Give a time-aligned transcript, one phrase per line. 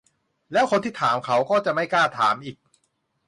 [0.53, 2.57] แล้วคนที่ถามเขาก็จะไม่กล้าถามอีก